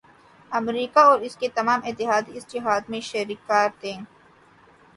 [0.51, 3.93] امریکہ اور اس کے تمام اتحادی اس جہاد میں شریک کار تھے۔